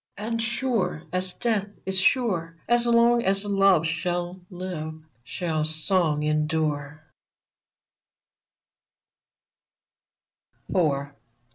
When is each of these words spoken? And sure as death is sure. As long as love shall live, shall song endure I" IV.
And 0.17 0.41
sure 0.41 1.03
as 1.13 1.33
death 1.33 1.67
is 1.85 1.99
sure. 1.99 2.57
As 2.67 2.87
long 2.87 3.21
as 3.23 3.45
love 3.45 3.85
shall 3.85 4.41
live, 4.49 4.95
shall 5.23 5.63
song 5.63 6.23
endure 6.23 7.03
I" 10.75 10.79
IV. 11.05 11.09